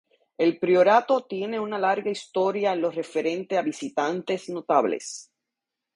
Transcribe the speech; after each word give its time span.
El 0.39 0.57
priorato 0.57 1.25
tiene 1.27 1.59
una 1.59 1.77
larga 1.77 2.09
historia 2.09 2.73
en 2.73 2.81
lo 2.81 2.89
referente 2.89 3.55
a 3.55 3.61
visitantes 3.61 4.49
notables. 4.49 5.31